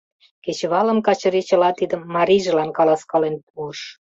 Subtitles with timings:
[0.43, 3.79] Кечывалым Качырий чыла тидым марийжылан каласкален пуыш.